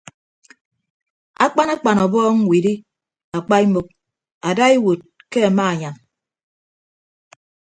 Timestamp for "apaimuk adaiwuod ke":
3.37-5.39